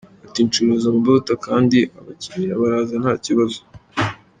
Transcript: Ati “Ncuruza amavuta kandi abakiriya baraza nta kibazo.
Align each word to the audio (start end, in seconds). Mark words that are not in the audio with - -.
Ati 0.25 0.39
“Ncuruza 0.47 0.85
amavuta 0.91 1.33
kandi 1.45 1.77
abakiriya 1.99 2.61
baraza 2.61 2.95
nta 3.03 3.13
kibazo. 3.23 3.59